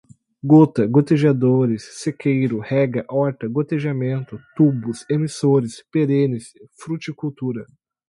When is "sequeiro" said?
2.01-2.57